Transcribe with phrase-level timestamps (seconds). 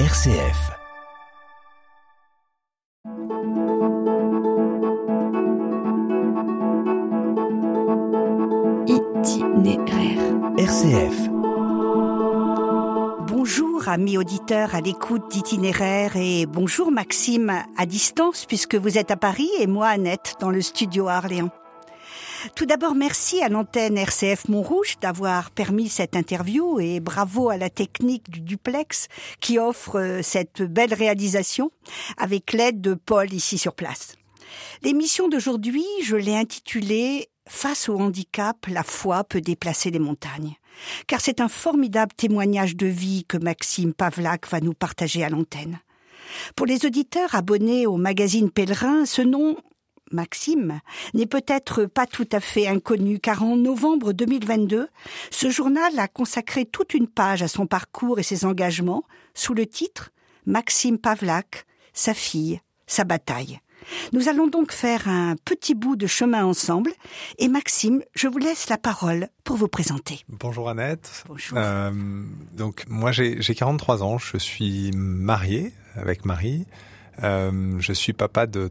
[0.00, 0.72] RCF.
[8.88, 10.18] Itinéraire.
[10.58, 11.28] RCF.
[13.28, 19.16] Bonjour amis auditeurs à l'écoute d'itinéraire et bonjour Maxime à distance puisque vous êtes à
[19.16, 21.50] Paris et moi Annette dans le studio à Orléans.
[22.54, 27.70] Tout d'abord, merci à l'antenne RCF Montrouge d'avoir permis cette interview et bravo à la
[27.70, 29.08] technique du duplex
[29.40, 31.70] qui offre euh, cette belle réalisation
[32.18, 34.16] avec l'aide de Paul ici sur place.
[34.82, 40.54] L'émission d'aujourd'hui, je l'ai intitulée Face au handicap, la foi peut déplacer les montagnes.
[41.06, 45.78] Car c'est un formidable témoignage de vie que Maxime Pavlak va nous partager à l'antenne.
[46.56, 49.56] Pour les auditeurs abonnés au magazine Pèlerin, ce nom
[50.12, 50.80] Maxime,
[51.14, 54.88] n'est peut-être pas tout à fait inconnu car en novembre 2022,
[55.30, 59.04] ce journal a consacré toute une page à son parcours et ses engagements
[59.34, 60.10] sous le titre
[60.46, 63.60] Maxime Pavlak, sa fille, sa bataille.
[64.12, 66.90] Nous allons donc faire un petit bout de chemin ensemble
[67.38, 70.20] et Maxime, je vous laisse la parole pour vous présenter.
[70.28, 71.24] Bonjour Annette.
[71.28, 71.58] Bonjour.
[71.58, 71.90] Euh,
[72.52, 76.66] donc moi j'ai j'ai 43 ans, je suis marié avec Marie.
[77.22, 78.70] Euh, je suis papa de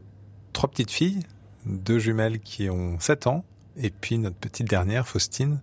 [0.54, 1.20] trois petites filles,
[1.66, 3.44] deux jumelles qui ont 7 ans,
[3.76, 5.60] et puis notre petite dernière, Faustine,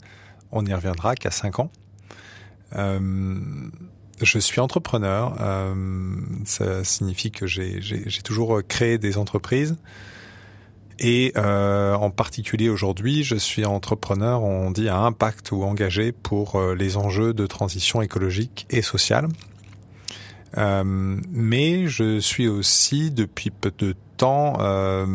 [0.52, 1.72] on y reviendra, qui a 5 ans.
[2.76, 3.00] Euh,
[4.22, 5.74] je suis entrepreneur, euh,
[6.46, 9.78] ça signifie que j'ai toujours créé des entreprises.
[11.00, 16.58] Et euh, en particulier aujourd'hui, je suis entrepreneur, on dit à impact ou engagé pour
[16.58, 19.28] euh, les enjeux de transition écologique et sociale.
[20.56, 24.11] Mais je suis aussi depuis peu de temps
[24.60, 25.06] euh,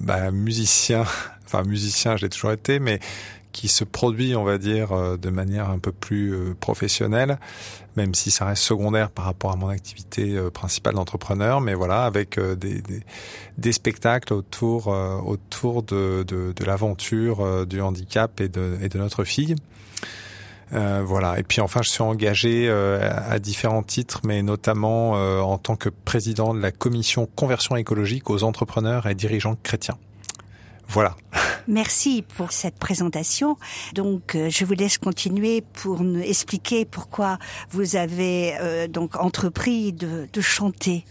[0.00, 1.04] bah, musicien,
[1.44, 3.00] enfin musicien j'ai toujours été, mais
[3.52, 7.38] qui se produit, on va dire, euh, de manière un peu plus euh, professionnelle,
[7.96, 12.04] même si ça reste secondaire par rapport à mon activité euh, principale d'entrepreneur, mais voilà,
[12.04, 13.02] avec des, des,
[13.58, 19.24] des spectacles autour autour de, de, de l'aventure du handicap et de, et de notre
[19.24, 19.54] fille.
[20.72, 21.38] Euh, voilà.
[21.38, 25.76] Et puis enfin, je suis engagé euh, à différents titres, mais notamment euh, en tant
[25.76, 29.98] que président de la commission conversion écologique aux entrepreneurs et dirigeants chrétiens.
[30.88, 31.16] Voilà.
[31.68, 33.56] Merci pour cette présentation.
[33.94, 37.38] Donc, euh, je vous laisse continuer pour nous expliquer pourquoi
[37.70, 41.04] vous avez euh, donc entrepris de, de chanter.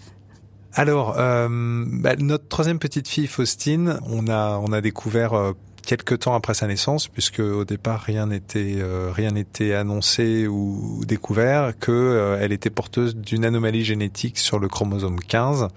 [0.73, 5.51] Alors, euh, bah, notre troisième petite fille Faustine, on a on a découvert euh,
[5.85, 11.01] quelques temps après sa naissance, puisque au départ rien n'était euh, rien n'était annoncé ou
[11.05, 15.67] découvert, que euh, elle était porteuse d'une anomalie génétique sur le chromosome 15.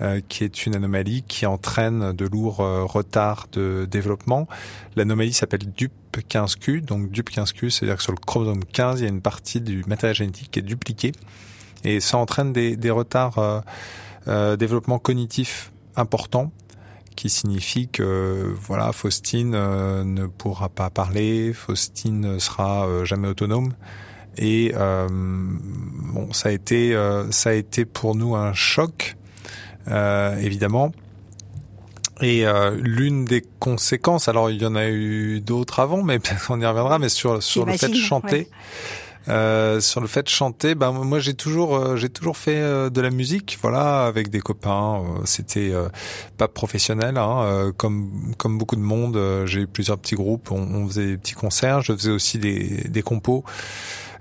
[0.00, 4.48] euh, qui est une anomalie qui entraîne de lourds euh, retards de développement.
[4.96, 9.20] L'anomalie s'appelle DUP15Q, donc DUP15Q, c'est-à-dire que sur le chromosome 15, il y a une
[9.20, 11.12] partie du matériel génétique qui est dupliquée,
[11.84, 13.62] et ça entraîne des, des retards
[14.26, 16.50] euh, développement cognitif important
[17.16, 23.28] qui signifie que voilà Faustine euh, ne pourra pas parler, Faustine ne sera euh, jamais
[23.28, 23.72] autonome
[24.36, 29.16] et euh, bon ça a été euh, ça a été pour nous un choc
[29.88, 30.92] euh, évidemment
[32.20, 36.60] et euh, l'une des conséquences alors il y en a eu d'autres avant mais on
[36.60, 38.48] y reviendra mais sur sur le fait de chanter ouais.
[39.28, 42.90] Euh, sur le fait de chanter, ben moi j'ai toujours euh, j'ai toujours fait euh,
[42.90, 45.02] de la musique, voilà, avec des copains.
[45.02, 45.88] euh, C'était euh,
[46.36, 49.18] pas professionnel, hein, comme comme beaucoup de monde.
[49.46, 51.80] j'ai eu plusieurs petits groupes, on, on faisait des petits concerts.
[51.82, 53.44] Je faisais aussi des des compos.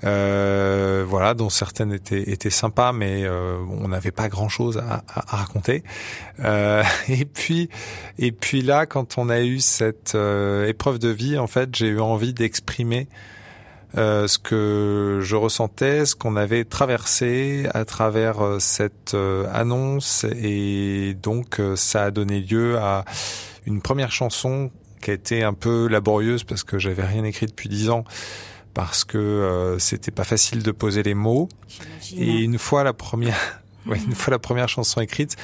[0.05, 5.01] Euh, voilà, dont certaines étaient étaient sympas, mais euh, on n'avait pas grand chose à,
[5.07, 5.83] à- raconter.
[6.43, 7.69] Euh, et puis
[8.19, 10.15] et puis là, quand on a eu cette
[10.67, 13.07] épreuve de vie, en fait, j'ai eu envie d'exprimer
[13.97, 20.25] euh, ce que je ressentais, ce qu'on avait traversé à travers euh, cette euh, annonce
[20.35, 23.05] et donc ça a donné lieu à
[23.65, 24.71] une première chanson
[25.01, 28.05] qui a été un peu laborieuse parce que j'avais rien écrit depuis dix ans
[28.73, 31.49] parce que euh, c'était pas facile de poser les mots.
[32.17, 35.35] Et une fois la première ouais, une fois la première chanson écrite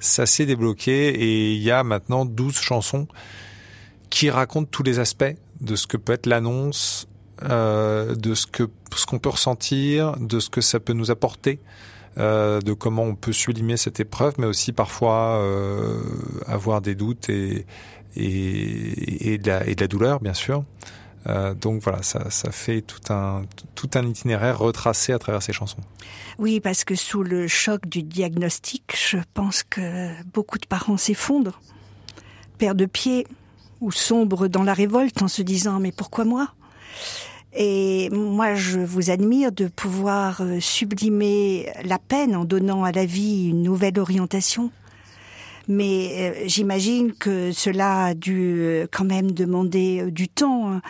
[0.00, 3.06] ça s'est débloqué et il y a maintenant 12 chansons
[4.10, 7.06] qui racontent tous les aspects de ce que peut être l'annonce
[7.50, 11.60] euh, de ce que ce qu'on peut ressentir, de ce que ça peut nous apporter,
[12.18, 16.02] euh, de comment on peut sublimer cette épreuve, mais aussi parfois euh,
[16.46, 17.66] avoir des doutes et
[18.14, 20.64] et, et, de la, et de la douleur, bien sûr.
[21.60, 23.42] Donc voilà, ça, ça fait tout un
[23.76, 25.80] tout un itinéraire retracé à travers ces chansons.
[26.38, 31.60] Oui, parce que sous le choc du diagnostic, je pense que beaucoup de parents s'effondrent,
[32.58, 33.26] perdent de pied
[33.80, 36.48] ou sombrent dans la révolte en se disant mais pourquoi moi?
[37.54, 43.04] Et moi, je vous admire de pouvoir euh, sublimer la peine en donnant à la
[43.04, 44.70] vie une nouvelle orientation.
[45.68, 50.82] Mais euh, j'imagine que cela a dû euh, quand même demander du temps, hein.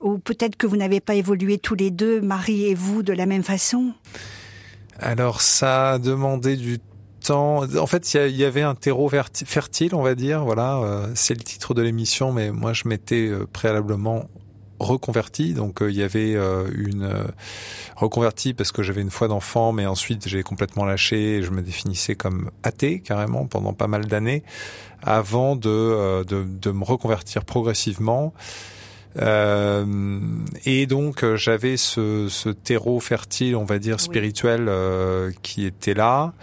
[0.00, 3.26] ou peut-être que vous n'avez pas évolué tous les deux, Marie et vous, de la
[3.26, 3.92] même façon.
[4.98, 6.80] Alors ça a demandé du
[7.24, 7.62] temps.
[7.62, 10.44] En fait, il y, avait un terreau fertile, on va dire.
[10.44, 14.28] Voilà, c'est le titre de l'émission, mais moi je m'étais préalablement
[14.78, 15.54] reconverti.
[15.54, 17.24] Donc euh, il y avait euh, une euh,
[17.96, 21.36] reconverti parce que j'avais une foi d'enfant, mais ensuite j'ai complètement lâché.
[21.36, 24.42] Et je me définissais comme athée carrément pendant pas mal d'années,
[25.02, 28.34] avant de, de, de me reconvertir progressivement.
[29.20, 30.20] Euh,
[30.64, 36.34] et donc j'avais ce, ce, terreau fertile, on va dire spirituel, euh, qui était là.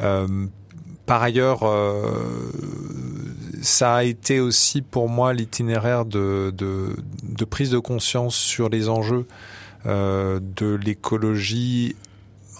[0.00, 0.26] Euh,
[1.06, 1.60] par ailleurs,
[3.62, 8.88] ça a été aussi pour moi l'itinéraire de, de, de, prise de conscience sur les
[8.88, 9.26] enjeux
[9.86, 11.96] euh, de l'écologie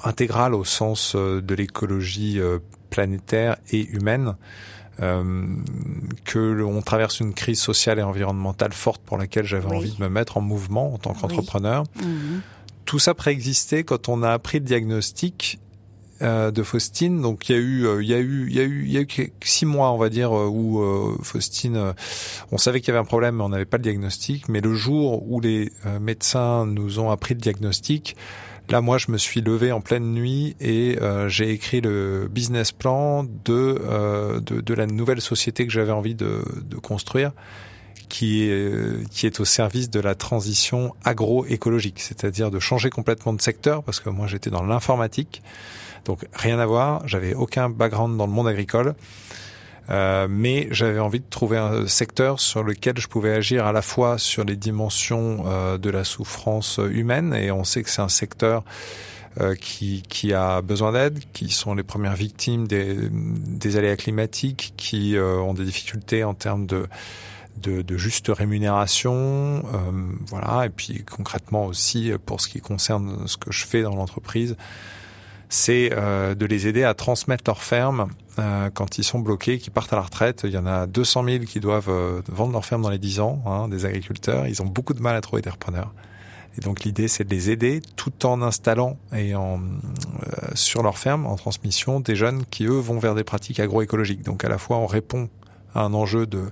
[0.04, 2.58] intégrale au sens euh, de l'écologie euh,
[2.90, 4.36] planétaire et humaine.
[5.00, 5.46] Euh,
[6.24, 10.10] que l'on traverse une crise sociale et environnementale forte pour laquelle j'avais envie de me
[10.10, 11.84] mettre en mouvement en tant qu'entrepreneur.
[11.96, 12.42] Mhm.
[12.84, 15.58] Tout ça préexistait quand on a appris le diagnostic
[16.22, 17.20] de Faustine.
[17.20, 18.92] Donc il y a eu, euh, il y a eu, il y a eu, il
[18.92, 20.82] y a eu six mois, on va dire, euh, où
[21.22, 21.94] Faustine,
[22.50, 24.48] on savait qu'il y avait un problème, mais on n'avait pas le diagnostic.
[24.48, 25.70] Mais le jour où les
[26.00, 28.16] médecins nous ont appris le diagnostic,
[28.70, 30.96] Là, moi, je me suis levé en pleine nuit et
[31.26, 36.42] j'ai écrit le business plan de, de, de la nouvelle société que j'avais envie de,
[36.64, 37.32] de, construire,
[38.12, 43.40] qui est, qui est au service de la transition agroécologique, c'est-à-dire de changer complètement de
[43.40, 45.42] secteur, parce que moi, j'étais dans l'informatique.
[46.04, 48.94] Donc rien à voir, j'avais aucun background dans le monde agricole.
[49.90, 53.82] Euh, mais j'avais envie de trouver un secteur sur lequel je pouvais agir à la
[53.82, 58.10] fois sur les dimensions euh, de la souffrance humaine, et on sait que c'est un
[58.10, 58.62] secteur
[59.40, 64.74] euh, qui, qui, a besoin d'aide, qui sont les premières victimes des, des aléas climatiques,
[64.76, 66.86] qui euh, ont des difficultés en termes de,
[67.56, 69.62] de, de juste rémunération, euh,
[70.26, 74.56] voilà, et puis concrètement aussi pour ce qui concerne ce que je fais dans l'entreprise,
[75.52, 78.08] c'est euh, de les aider à transmettre leur ferme
[78.38, 80.42] euh, quand ils sont bloqués, qui partent à la retraite.
[80.44, 83.20] Il y en a 200 000 qui doivent euh, vendre leur ferme dans les 10
[83.20, 84.46] ans, hein, des agriculteurs.
[84.46, 85.92] Ils ont beaucoup de mal à trouver des repreneurs.
[86.56, 89.60] Et donc l'idée, c'est de les aider tout en installant et en,
[90.54, 94.22] sur leur ferme, en transmission, des jeunes qui, eux, vont vers des pratiques agroécologiques.
[94.22, 95.28] Donc à la fois, on répond
[95.74, 96.44] à un enjeu de,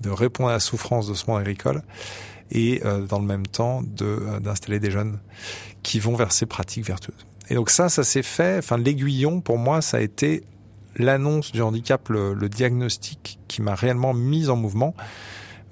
[0.00, 1.82] de répondre à la souffrance de ce monde agricole
[2.52, 3.80] et dans le même temps
[4.40, 5.20] d'installer des jeunes
[5.82, 7.26] qui vont vers ces pratiques vertueuses.
[7.48, 8.58] Et donc ça, ça s'est fait.
[8.58, 10.44] Enfin, l'aiguillon pour moi, ça a été
[10.96, 14.94] l'annonce du handicap, le, diagnostic qui m'a réellement mis en mouvement.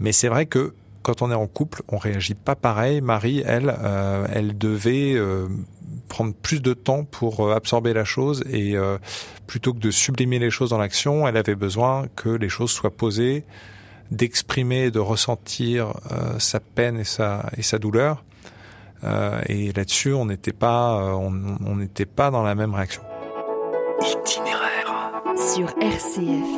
[0.01, 3.01] Mais c'est vrai que quand on est en couple, on réagit pas pareil.
[3.01, 5.49] Marie, elle, euh, elle devait euh,
[6.09, 8.77] prendre plus de temps pour euh, absorber la chose et
[9.47, 12.95] plutôt que de sublimer les choses dans l'action, elle avait besoin que les choses soient
[12.95, 13.45] posées,
[14.11, 15.93] d'exprimer, de ressentir
[16.39, 18.25] sa peine et sa et sa douleur.
[19.05, 23.03] Euh, et là-dessus, on n'était pas, euh, on n'était pas dans la même réaction.
[24.01, 26.49] Itinéraire sur RCF.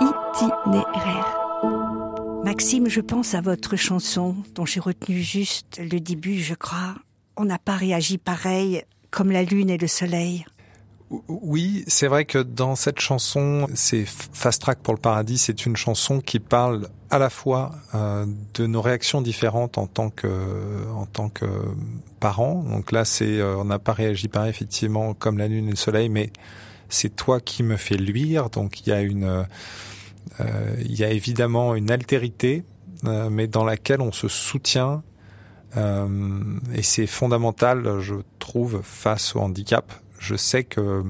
[0.00, 1.36] Itinéraire.
[2.44, 6.94] Maxime, je pense à votre chanson dont j'ai retenu juste le début, je crois.
[7.36, 10.44] On n'a pas réagi pareil comme la lune et le soleil.
[11.10, 15.74] Oui, c'est vrai que dans cette chanson, c'est Fast Track pour le paradis, c'est une
[15.74, 20.28] chanson qui parle à la fois euh, de nos réactions différentes en tant que
[20.94, 21.46] en tant que
[22.20, 22.62] parents.
[22.62, 25.76] Donc là, c'est euh, on n'a pas réagi pareil effectivement comme la lune et le
[25.76, 26.30] soleil, mais
[26.88, 28.48] c'est toi qui me fais luire.
[28.48, 29.44] Donc il y a une
[30.38, 32.62] euh, il y a évidemment une altérité,
[33.02, 35.02] mais dans laquelle on se soutient.
[35.76, 41.02] et c'est fondamental, je trouve, face au handicap je sais que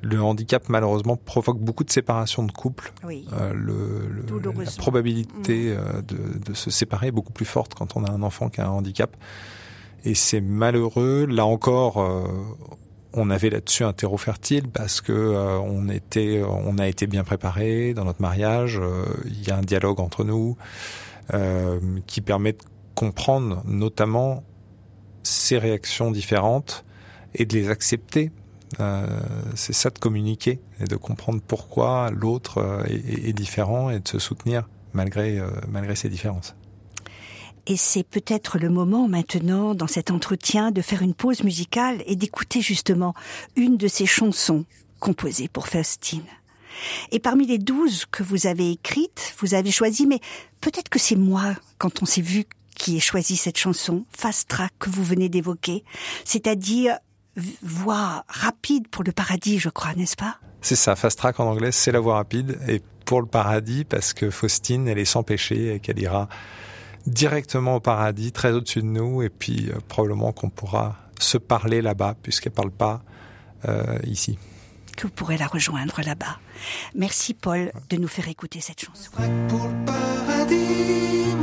[0.00, 2.92] le handicap malheureusement provoque beaucoup de séparations de couples.
[3.04, 5.76] Euh, le, la probabilité mm.
[5.76, 8.60] euh, de, de, se séparer est beaucoup plus forte quand on a un enfant qui
[8.60, 9.16] a un handicap.
[10.04, 11.26] Et c'est malheureux.
[11.26, 12.22] Là encore, euh,
[13.12, 17.24] on avait là-dessus un terreau fertile parce que euh, on était, on a été bien
[17.24, 18.80] préparé dans notre mariage.
[19.26, 20.56] Il y a un dialogue entre nous
[22.06, 22.58] qui permet de
[22.94, 24.44] comprendre notamment
[25.22, 26.86] ces réactions différentes
[27.38, 28.30] et de les accepter.
[28.80, 29.06] Euh,
[29.54, 34.18] c'est ça de communiquer et de comprendre pourquoi l'autre euh, est, différent et de se
[34.18, 36.54] soutenir malgré, euh, malgré ses différences.
[37.66, 42.16] Et c'est peut-être le moment maintenant, dans cet entretien, de faire une pause musicale et
[42.16, 43.14] d'écouter justement
[43.56, 44.64] une de ces chansons
[45.00, 46.22] composées pour Faustine.
[47.10, 50.20] Et parmi les douze que vous avez écrites, vous avez choisi, mais
[50.60, 54.72] peut-être que c'est moi, quand on s'est vu qui ai choisi cette chanson, Fast Track,
[54.78, 55.84] que vous venez d'évoquer,
[56.24, 56.98] c'est-à-dire
[57.62, 60.38] voix rapide pour le paradis, je crois, n'est-ce pas?
[60.60, 64.12] C'est ça, Fast Track en anglais, c'est la voie rapide, et pour le paradis, parce
[64.12, 66.28] que Faustine, elle est sans péché et qu'elle ira
[67.06, 71.80] directement au paradis, très au-dessus de nous, et puis euh, probablement qu'on pourra se parler
[71.80, 73.02] là-bas, puisqu'elle parle pas
[73.66, 74.38] euh, ici.
[74.96, 76.38] Que vous pourrez la rejoindre là-bas.
[76.94, 79.10] Merci Paul de nous faire écouter cette chanson.
[79.48, 81.36] Pour le paradis,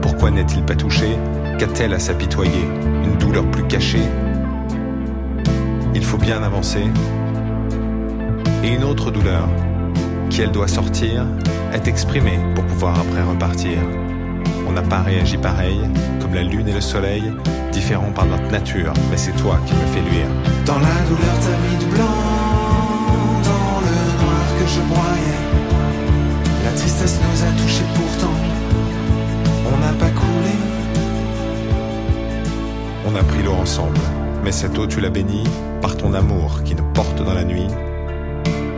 [0.00, 1.18] Pourquoi n'est-il pas touché
[1.58, 2.66] Qu'a-t-elle à s'apitoyer
[3.04, 4.08] Une douleur plus cachée
[5.94, 6.84] Il faut bien avancer.
[8.64, 9.46] Et une autre douleur,
[10.30, 11.26] qui elle doit sortir,
[11.74, 13.78] est exprimée pour pouvoir après repartir.
[14.66, 15.80] On n'a pas réagi pareil,
[16.20, 17.24] comme la lune et le soleil,
[17.70, 20.28] différents par notre nature, mais c'est toi qui me fais luire.
[20.64, 22.16] Dans la douleur, t'as mis du blanc.
[23.44, 25.42] Dans le noir que je broyais.
[26.64, 28.31] La tristesse nous a touchés pourtant.
[33.12, 34.00] On a pris l'eau ensemble,
[34.42, 35.44] mais cette eau tu l'as bénie
[35.82, 37.66] par ton amour qui nous porte dans la nuit.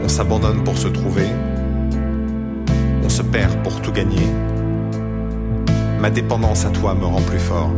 [0.02, 1.28] On s'abandonne pour se trouver,
[3.04, 4.26] on se perd pour tout gagner.
[6.00, 7.70] Ma dépendance à toi me rend plus fort.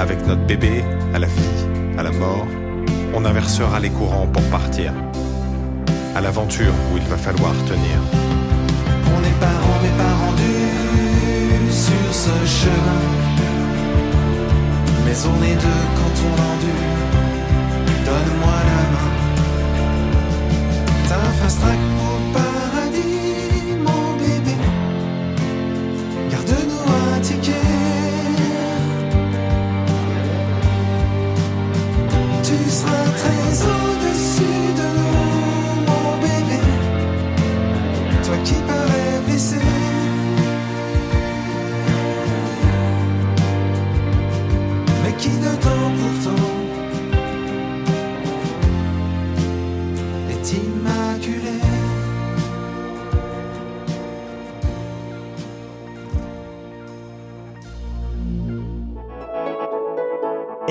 [0.00, 0.82] Avec notre bébé,
[1.14, 2.46] à la vie, à la mort,
[3.14, 4.92] on inversera les courants pour partir.
[6.16, 7.98] À l'aventure où il va falloir tenir.
[9.06, 12.23] On pas, on n'est pas rendu sur.
[15.14, 16.90] Mais on est deux quand on endure.
[18.04, 19.10] Donne-moi la main.
[21.08, 22.13] T'as un fast track pour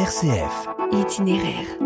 [0.03, 0.67] RCF.
[0.91, 1.77] Itinéraire.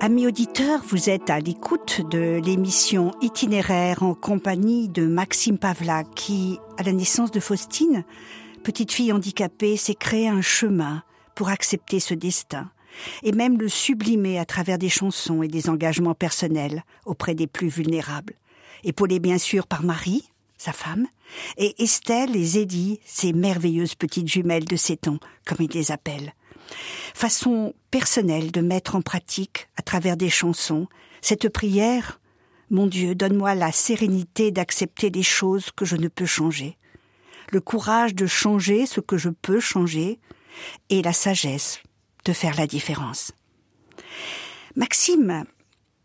[0.00, 6.58] Amis auditeurs, vous êtes à l'écoute de l'émission Itinéraire en compagnie de Maxime Pavlak qui,
[6.76, 8.02] à la naissance de Faustine,
[8.64, 11.04] petite fille handicapée, s'est créé un chemin
[11.36, 12.68] pour accepter ce destin
[13.22, 17.68] et même le sublimer à travers des chansons et des engagements personnels auprès des plus
[17.68, 18.34] vulnérables.
[18.82, 20.31] Épaulée bien sûr par Marie,
[20.62, 21.06] sa femme,
[21.56, 24.76] et Estelle et Zélie, ces merveilleuses petites jumelles de
[25.08, 26.32] ans, comme il les appelle
[27.14, 30.86] façon personnelle de mettre en pratique, à travers des chansons,
[31.20, 32.20] cette prière
[32.70, 36.78] Mon Dieu, donne-moi la sérénité d'accepter les choses que je ne peux changer,
[37.50, 40.18] le courage de changer ce que je peux changer,
[40.90, 41.80] et la sagesse
[42.24, 43.32] de faire la différence.
[44.76, 45.44] Maxime,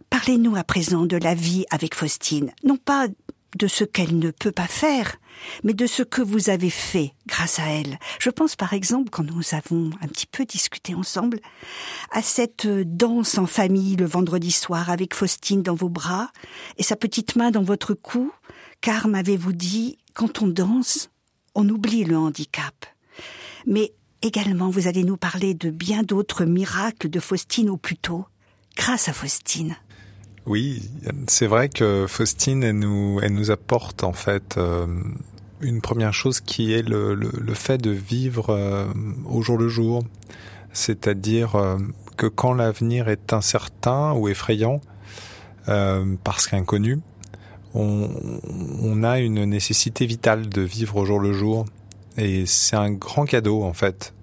[0.09, 3.07] parlez-nous à présent de la vie avec Faustine, non pas
[3.55, 5.17] de ce qu'elle ne peut pas faire,
[5.63, 7.99] mais de ce que vous avez fait grâce à elle.
[8.19, 11.39] Je pense par exemple, quand nous avons un petit peu discuté ensemble,
[12.11, 16.29] à cette danse en famille le vendredi soir avec Faustine dans vos bras
[16.77, 18.31] et sa petite main dans votre cou,
[18.81, 21.09] car m'avez-vous dit, quand on danse,
[21.55, 22.85] on oublie le handicap.
[23.65, 28.25] Mais également, vous allez nous parler de bien d'autres miracles de Faustine au plus tôt,
[28.75, 29.75] grâce à Faustine.
[30.47, 30.89] Oui,
[31.27, 34.87] c'est vrai que Faustine, elle nous, elle nous apporte en fait euh,
[35.59, 38.85] une première chose qui est le, le, fait de vivre euh,
[39.25, 40.03] au jour le jour,
[40.71, 41.77] c'est-à-dire euh,
[42.15, 44.79] que quand l'avenir est incertain ou effrayant,
[46.23, 47.01] parce qu'inconnu,
[47.73, 48.09] on,
[48.81, 51.65] on a une nécessité vitale de vivre au jour le jour,
[52.15, 54.13] et c'est un grand cadeau en fait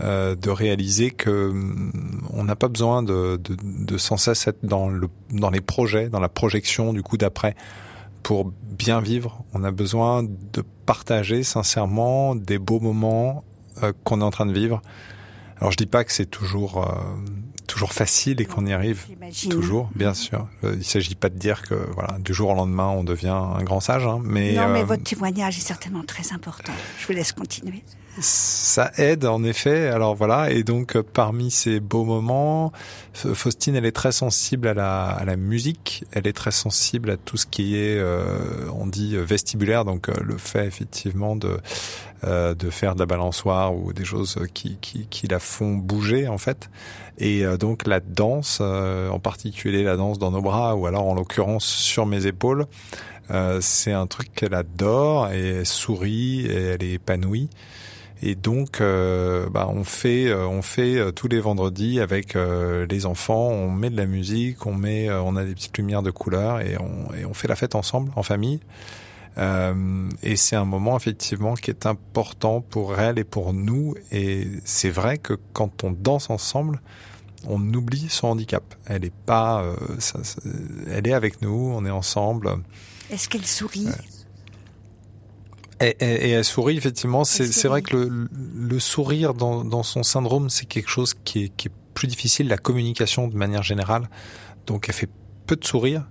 [0.00, 1.92] euh, de réaliser que hum,
[2.32, 6.08] on n'a pas besoin de, de, de, sans cesse être dans, le, dans les projets,
[6.08, 7.54] dans la projection du coup d'après
[8.22, 9.44] pour bien vivre.
[9.54, 13.44] On a besoin de partager sincèrement des beaux moments
[13.82, 14.82] euh, qu'on est en train de vivre.
[15.58, 16.92] Alors je dis pas que c'est toujours euh,
[17.66, 19.06] toujours facile et qu'on y arrive
[19.50, 20.48] toujours, bien sûr.
[20.64, 23.62] Euh, Il s'agit pas de dire que voilà, du jour au lendemain, on devient un
[23.62, 26.72] grand sage, hein, mais, non, mais euh, votre témoignage est certainement très important.
[26.98, 27.84] Je vous laisse continuer.
[28.20, 29.88] Ça aide en effet.
[29.88, 32.72] Alors voilà, et donc euh, parmi ces beaux moments,
[33.12, 36.04] Faustine, elle est très sensible à la, à la musique.
[36.12, 40.08] Elle est très sensible à tout ce qui est, euh, on dit euh, vestibulaire, donc
[40.08, 41.58] euh, le fait effectivement de
[42.24, 46.26] euh, de faire de la balançoire ou des choses qui, qui, qui la font bouger
[46.28, 46.70] en fait.
[47.18, 51.14] Et euh, donc la danse, en particulier la danse dans nos bras, ou alors en
[51.14, 52.66] l'occurrence sur mes épaules,
[53.60, 57.50] c'est un truc qu'elle adore et elle sourit et elle est épanouie.
[58.22, 62.86] Et donc, euh, bah, on fait, euh, on fait euh, tous les vendredis avec euh,
[62.90, 63.48] les enfants.
[63.48, 66.76] On met de la musique, on met, on a des petites lumières de couleur et
[66.78, 68.60] on, et on fait la fête ensemble en famille.
[69.36, 73.94] Euh, et c'est un moment effectivement qui est important pour elle et pour nous.
[74.10, 76.80] Et c'est vrai que quand on danse ensemble,
[77.46, 78.64] on oublie son handicap.
[78.86, 80.40] Elle est pas, euh, ça- ça-
[80.90, 82.50] elle est avec nous, on est ensemble.
[83.12, 83.86] Est-ce qu'elle sourit?
[85.80, 87.24] Et, et- et elle sourit effectivement.
[87.24, 91.48] C'est vrai que le, le sourire dans, dans son syndrome, c'est quelque chose qui est,
[91.56, 92.48] qui est plus difficile.
[92.48, 94.08] La communication de manière générale,
[94.66, 95.08] donc elle fait
[95.46, 96.06] peu de sourires,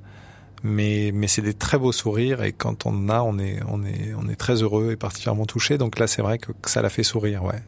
[0.64, 2.44] mais mais c'est des très beaux sourires.
[2.44, 5.46] Et quand on en a, on est on est on est très heureux et particulièrement
[5.46, 5.78] touché.
[5.78, 7.62] Donc là, c'est vrai que, que ça la fait sourire, ouais,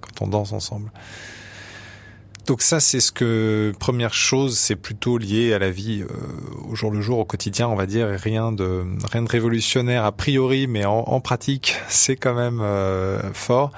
[0.00, 0.90] quand on danse ensemble.
[2.46, 6.76] Donc ça, c'est ce que première chose, c'est plutôt lié à la vie euh, au
[6.76, 10.68] jour le jour, au quotidien, on va dire, rien de rien de révolutionnaire a priori,
[10.68, 13.72] mais en, en pratique, c'est quand même euh, fort.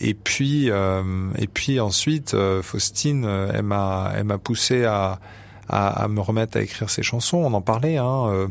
[0.00, 1.02] Et puis euh,
[1.38, 5.20] et puis ensuite, euh, Faustine, euh, elle m'a elle m'a poussé à,
[5.68, 7.38] à à me remettre à écrire ses chansons.
[7.38, 8.48] On en parlait, hein.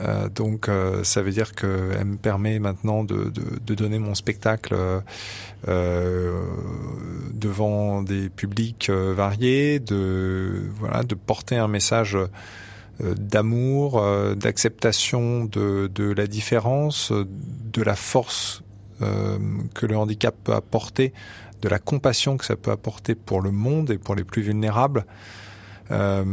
[0.00, 3.98] Euh, donc euh, ça veut dire que elle me permet maintenant de, de, de donner
[3.98, 4.74] mon spectacle
[5.68, 6.42] euh,
[7.34, 14.02] devant des publics euh, variés, de voilà, de porter un message euh, d'amour,
[14.36, 18.62] d'acceptation de, de la différence, de la force
[19.00, 21.14] que le handicap peut apporter,
[21.62, 25.06] de la compassion que ça peut apporter pour le monde et pour les plus vulnérables.
[25.90, 26.24] Euh,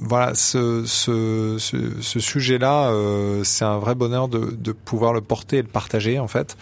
[0.00, 5.20] voilà, ce, ce, ce, ce sujet-là, euh, c'est un vrai bonheur de, de pouvoir le
[5.20, 6.56] porter et le partager en fait.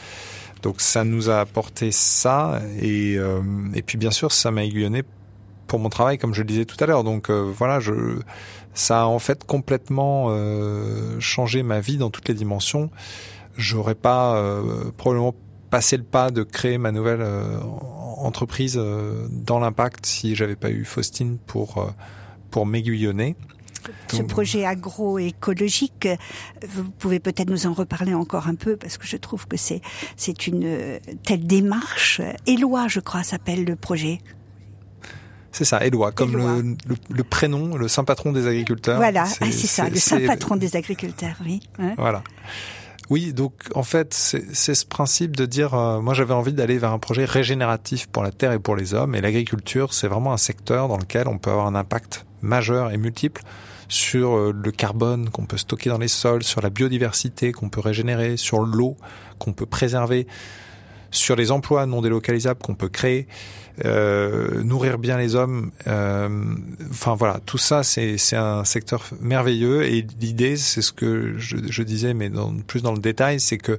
[0.62, 3.40] Donc ça nous a apporté ça et, euh,
[3.74, 5.04] et puis bien sûr ça m'a aiguillonné
[5.66, 7.04] pour mon travail comme je le disais tout à l'heure.
[7.04, 7.92] Donc euh, voilà, je,
[8.74, 12.90] ça a en fait complètement euh, changé ma vie dans toutes les dimensions.
[13.56, 15.34] J'aurais pas euh, probablement
[15.70, 17.22] passé le pas de créer ma nouvelle
[18.20, 21.90] entreprise euh, dans l'impact si j'avais pas eu Faustine pour euh,
[22.50, 23.36] pour m'aiguillonner.
[24.08, 26.16] Ce projet agroécologique, euh,
[26.68, 29.80] vous pouvez peut-être nous en reparler encore un peu parce que je trouve que c'est
[30.16, 32.20] c'est une telle démarche.
[32.46, 34.18] Éloi, je crois, s'appelle le projet.
[35.52, 36.56] C'est ça, Éloi, comme Éloi.
[36.58, 38.98] Le, le, le prénom, le saint patron des agriculteurs.
[38.98, 41.60] voilà, ah, c'est ça, le saint patron des agriculteurs, oui.
[41.78, 42.22] Hein Voilà.
[43.10, 46.92] Oui, donc en fait, c'est ce principe de dire, euh, moi j'avais envie d'aller vers
[46.92, 50.36] un projet régénératif pour la terre et pour les hommes, et l'agriculture, c'est vraiment un
[50.36, 53.42] secteur dans lequel on peut avoir un impact majeur et multiple
[53.88, 57.80] sur euh, le carbone qu'on peut stocker dans les sols, sur la biodiversité qu'on peut
[57.80, 58.96] régénérer, sur l'eau
[59.40, 60.28] qu'on peut préserver,
[61.10, 63.26] sur les emplois non délocalisables qu'on peut créer,
[63.84, 65.70] euh, nourrir bien les hommes.
[65.86, 66.28] euh,
[66.90, 72.14] enfin voilà, tout ça c'est un secteur merveilleux et l'idée c'est ce que je, disais
[72.14, 72.30] mais
[72.66, 73.78] plus dans le détail, c'est que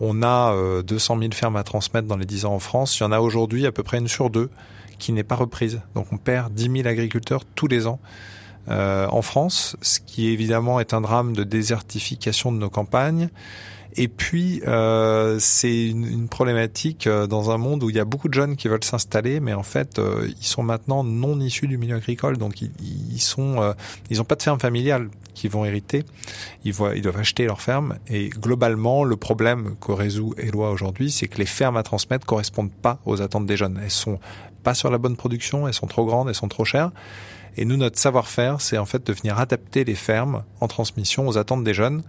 [0.00, 2.98] on a euh, 200 000 fermes à transmettre dans les 10 ans en France.
[2.98, 4.50] Il y en a aujourd'hui à peu près une sur deux
[4.98, 5.80] qui n'est pas reprise.
[5.94, 8.00] Donc on perd 10 000 agriculteurs tous les ans.
[8.70, 13.30] euh, en France, ce qui évidemment est un drame de désertification de nos campagnes.
[13.96, 18.04] Et puis, euh, c'est une, une problématique euh, dans un monde où il y a
[18.04, 21.66] beaucoup de jeunes qui veulent s'installer, mais en fait, euh, ils sont maintenant non issus
[21.66, 22.70] du milieu agricole, donc ils,
[23.10, 23.72] ils sont, euh,
[24.10, 26.04] ils ont pas de ferme familiale qu'ils vont hériter.
[26.64, 27.96] Ils, voient, ils doivent acheter leur ferme.
[28.08, 32.72] Et globalement, le problème que résout Eloi aujourd'hui, c'est que les fermes à transmettre correspondent
[32.72, 33.80] pas aux attentes des jeunes.
[33.82, 34.18] Elles sont
[34.62, 36.90] pas sur la bonne production, elles sont trop grandes, elles sont trop chères.
[37.56, 41.38] Et nous, notre savoir-faire, c'est en fait de venir adapter les fermes en transmission aux
[41.38, 42.02] attentes des jeunes.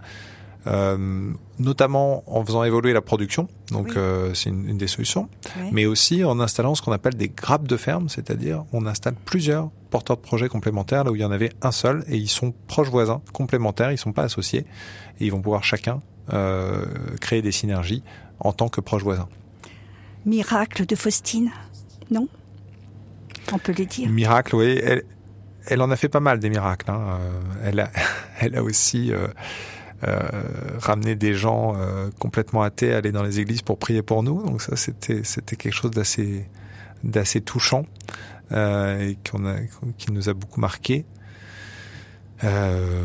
[0.66, 3.94] Euh, notamment en faisant évoluer la production, donc Oui.
[3.96, 5.28] euh, c'est une, une des solutions,
[5.72, 9.70] mais aussi en installant ce qu'on appelle des grappes de ferme, c'est-à-dire on installe plusieurs
[9.88, 12.52] porteurs de projets complémentaires là où il y en avait un seul et ils sont
[12.68, 14.66] proches voisins, complémentaires, ils sont pas associés
[15.18, 16.00] et ils vont pouvoir chacun
[16.32, 16.84] euh,
[17.22, 18.02] créer des synergies
[18.38, 19.28] en tant que proches voisins.
[20.26, 21.50] Miracle de Faustine,
[22.10, 22.28] non?
[23.52, 24.08] On peut le dire.
[24.10, 24.78] Miracle, oui.
[24.84, 25.04] Elle,
[25.66, 26.90] elle en a fait pas mal des miracles.
[26.90, 27.18] Hein.
[27.20, 27.90] Euh, Elle, a,
[28.40, 29.26] elle a aussi euh,
[30.06, 30.18] euh,
[30.78, 34.42] ramené des gens euh, complètement athées à aller dans les églises pour prier pour nous.
[34.42, 36.46] Donc ça, c'était c'était quelque chose d'assez
[37.04, 37.84] d'assez touchant.
[38.52, 39.56] et qu'on a,
[39.98, 41.04] qui nous a beaucoup marqué.
[42.44, 43.04] Euh,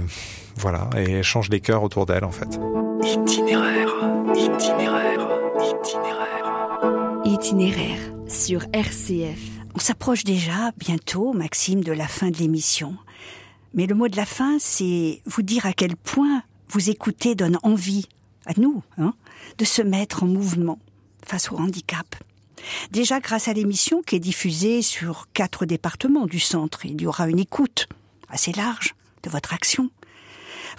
[0.56, 2.58] voilà, et elle change les cœurs autour d'elle en fait.
[3.04, 3.90] Itinéraire,
[4.34, 5.28] itinéraire,
[5.60, 7.22] itinéraire.
[7.26, 9.40] Itinéraire sur RCF.
[9.76, 12.96] On s'approche déjà bientôt, Maxime, de la fin de l'émission.
[13.74, 17.60] Mais le mot de la fin, c'est vous dire à quel point vous écouter donne
[17.64, 18.08] envie,
[18.46, 19.14] à nous, hein,
[19.58, 20.80] de se mettre en mouvement
[21.26, 22.16] face au handicap.
[22.92, 27.30] Déjà grâce à l'émission qui est diffusée sur quatre départements du centre, il y aura
[27.30, 27.88] une écoute
[28.30, 29.90] assez large de votre action.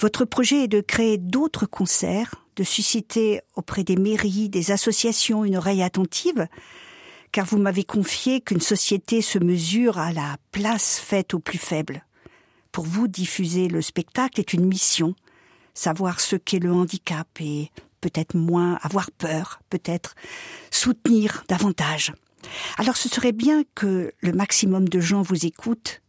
[0.01, 5.57] Votre projet est de créer d'autres concerts, de susciter auprès des mairies, des associations une
[5.57, 6.49] oreille attentive,
[7.33, 12.05] car vous m'avez confié qu'une société se mesure à la place faite aux plus faibles.
[12.73, 15.15] Pour vous, diffuser le spectacle est une mission,
[15.77, 20.15] savoir ce qu'est le handicap et peut-être moins avoir peur, peut-être
[20.71, 22.13] soutenir davantage.
[22.79, 26.01] Alors ce serait bien que le maximum de gens vous écoutent,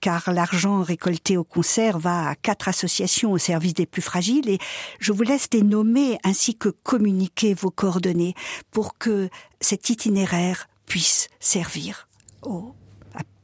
[0.00, 4.58] car l'argent récolté au concert va à quatre associations au service des plus fragiles et
[4.98, 8.34] je vous laisse les nommer ainsi que communiquer vos coordonnées
[8.70, 9.28] pour que
[9.60, 12.08] cet itinéraire puisse servir
[12.42, 12.74] au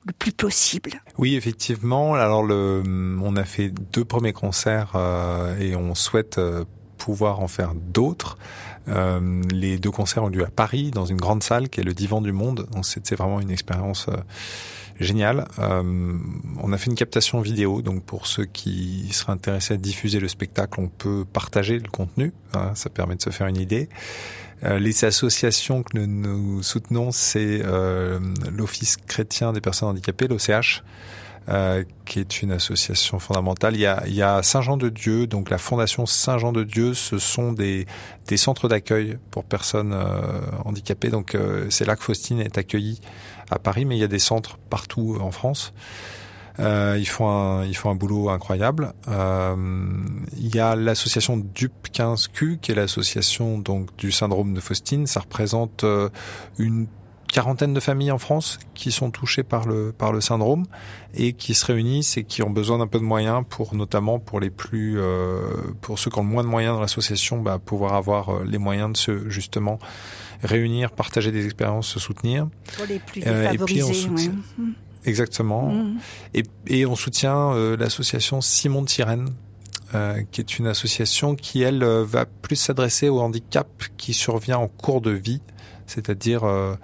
[0.08, 0.90] le plus possible.
[1.18, 2.14] Oui, effectivement.
[2.14, 2.82] Alors, le,
[3.22, 6.64] on a fait deux premiers concerts euh, et on souhaite euh,
[6.96, 8.36] pouvoir en faire d'autres.
[8.88, 11.94] Euh, les deux concerts ont lieu à Paris, dans une grande salle qui est le
[11.94, 12.66] Divan du Monde.
[12.72, 14.16] Donc, c'était vraiment une expérience euh,
[14.98, 15.46] géniale.
[15.58, 16.16] Euh,
[16.62, 20.28] on a fait une captation vidéo, donc pour ceux qui seraient intéressés à diffuser le
[20.28, 22.32] spectacle, on peut partager le contenu.
[22.54, 23.88] Hein, ça permet de se faire une idée.
[24.64, 28.18] Euh, les associations que nous, nous soutenons, c'est euh,
[28.50, 30.82] l'Office chrétien des personnes handicapées, l'OCH,
[31.48, 33.74] euh, qui est une association fondamentale.
[33.74, 37.86] Il y a, a Saint-Jean-de-Dieu, donc la Fondation Saint-Jean-de-Dieu, ce sont des,
[38.26, 41.08] des centres d'accueil pour personnes euh, handicapées.
[41.08, 43.00] Donc euh, c'est là que Faustine est accueillie
[43.50, 45.72] à Paris, mais il y a des centres partout en France.
[46.60, 48.92] Euh, ils font un, ils font un boulot incroyable.
[49.08, 49.54] Euh,
[50.36, 55.06] il y a l'association DUP 15Q, qui est l'association donc du syndrome de Faustine.
[55.06, 56.08] Ça représente euh,
[56.58, 56.86] une
[57.32, 60.64] quarantaine de familles en France qui sont touchées par le par le syndrome
[61.14, 64.40] et qui se réunissent et qui ont besoin d'un peu de moyens pour notamment pour
[64.40, 65.42] les plus euh,
[65.82, 68.56] pour ceux qui ont le moins de moyens dans l'association bah, pouvoir avoir euh, les
[68.56, 69.78] moyens de se justement
[70.42, 74.64] réunir partager des expériences se soutenir Pour les plus Euh, et puis, on soutient- ouais.
[75.08, 75.98] Exactement Mm.
[76.34, 79.30] et, et on soutient euh, l'association Simon de Sirène,
[79.94, 84.58] euh, qui est une association qui, elle, euh, va plus s'adresser au handicap qui survient
[84.58, 85.40] en cours de vie.
[85.86, 86.74] C'est-à-dire, euh,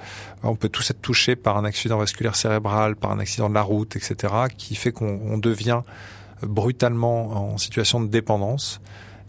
[0.43, 3.61] on peut tous être touchés par un accident vasculaire cérébral, par un accident de la
[3.61, 5.83] route, etc., qui fait qu'on on devient
[6.43, 8.81] brutalement en situation de dépendance.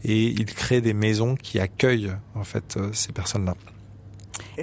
[0.05, 3.55] Et il crée des maisons qui accueillent en fait ces personnes-là.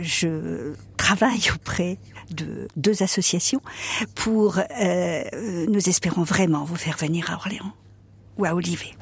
[0.01, 1.99] je travaille auprès
[2.35, 3.61] de deux associations
[4.15, 5.23] pour, euh,
[5.69, 7.73] nous espérons vraiment vous faire venir à Orléans
[8.39, 8.93] ou à Olivet.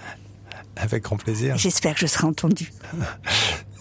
[0.76, 1.56] Avec grand plaisir.
[1.58, 2.72] J'espère que je serai entendue.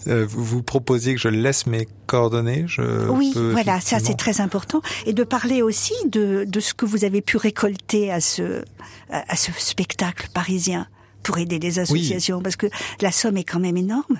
[0.06, 2.64] Euh, vous, vous proposiez que je laisse mes coordonnées.
[2.66, 4.80] Je oui, peux voilà, ça c'est très important.
[5.04, 8.64] Et de parler aussi de, de ce que vous avez pu récolter à ce,
[9.10, 10.86] à ce spectacle parisien
[11.22, 12.66] pour aider les associations, parce que
[13.02, 14.16] la somme est quand même énorme.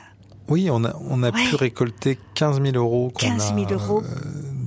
[0.48, 1.44] Oui, on a, on a Ouais.
[1.48, 4.02] pu récolter 15 000 euros qu'on 15 000 a euros.
[4.02, 4.14] euh,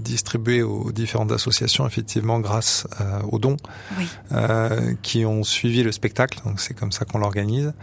[0.03, 3.57] distribués aux différentes associations, effectivement, grâce euh, aux dons
[3.97, 4.07] Oui.
[4.33, 6.39] euh, qui ont suivi le spectacle.
[6.45, 7.73] Donc c'est comme ça qu'on l'organise.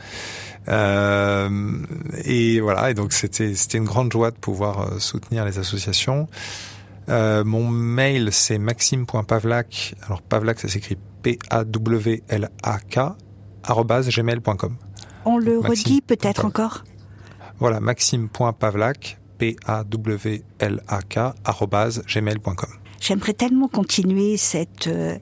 [0.68, 1.48] Euh,
[2.24, 6.28] et voilà, et donc c'était c'était une grande joie de pouvoir euh, soutenir les associations.
[7.09, 9.94] Euh, mon mail c'est maxime.pavlak.
[10.04, 12.98] Alors Pavlak ça s'écrit P-A-W-L-A-K
[14.09, 14.76] gmail.com.
[15.24, 16.85] On le redit peut-être encore?
[17.59, 22.68] Voilà, maxime.pavlak, P-A-W-L-A-K, arrobase gmail.com.
[23.00, 25.16] J'aimerais tellement continuer cette euh,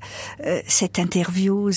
[0.44, 1.70] euh, cette interview,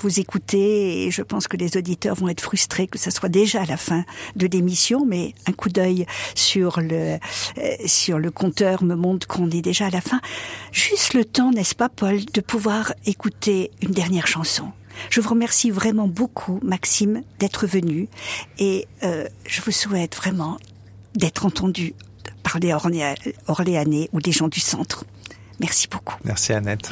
[0.00, 3.60] vous écouter, et je pense que les auditeurs vont être frustrés que ça soit déjà
[3.60, 4.04] à la fin
[4.36, 7.18] de l'émission, mais un coup d'œil sur le
[7.58, 10.22] euh, sur le compteur me montre qu'on est déjà à la fin.
[10.72, 14.72] Juste le temps, n'est-ce pas, Paul, de pouvoir écouter une dernière chanson.
[15.10, 18.08] Je vous remercie vraiment beaucoup, Maxime, d'être venu,
[18.58, 20.56] et euh, je vous souhaite vraiment
[21.14, 21.94] d'être entendu
[22.42, 23.14] par les Orléa-
[23.48, 25.04] Orléanais ou les gens du centre.
[25.60, 26.16] Merci beaucoup.
[26.24, 26.90] Merci Annette.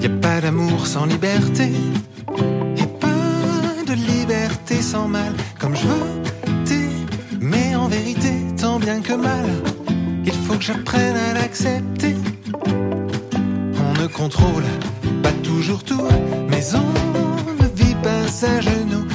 [0.00, 1.70] Y a pas d'amour sans liberté.
[2.76, 5.32] Y a pas de liberté sans mal.
[5.58, 9.46] Comme je veux t'aimer en vérité, tant bien que mal.
[10.24, 12.14] Il faut que j'apprenne à l'accepter.
[12.66, 14.64] On ne contrôle
[15.22, 16.06] pas toujours tout,
[16.48, 17.33] mais on
[18.04, 19.13] ne vit pas à genoux.